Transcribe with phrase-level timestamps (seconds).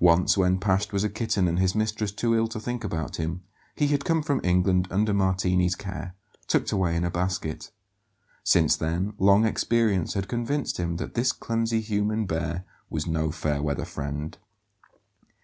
[0.00, 3.42] Once, when Pasht was a kitten and his mistress too ill to think about him,
[3.76, 6.16] he had come from England under Martini's care,
[6.48, 7.70] tucked away in a basket.
[8.42, 13.62] Since then, long experience had convinced him that this clumsy human bear was no fair
[13.62, 14.36] weather friend.